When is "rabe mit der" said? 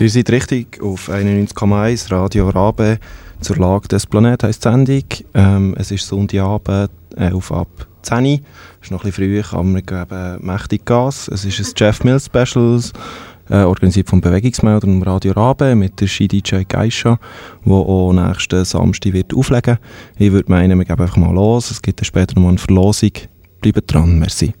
15.32-16.06